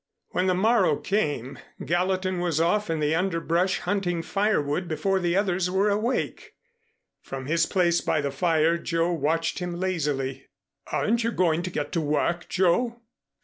[0.29, 5.69] When the morrow came, Gallatin was off in the underbrush hunting firewood before the others
[5.69, 6.55] were awake.
[7.21, 10.47] From his place by the fire Joe watched him lazily.
[10.91, 13.01] "Aren't you going to get to work, Joe?"